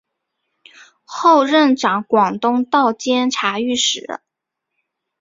[1.05, 4.19] 后任掌广东道监察御史。